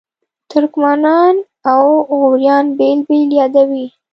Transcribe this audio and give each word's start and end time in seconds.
ترکمنان 0.51 1.35
او 1.71 1.83
غوریان 2.19 2.65
بېل 2.77 2.99
بېل 3.07 3.29
یادوي. 3.39 3.85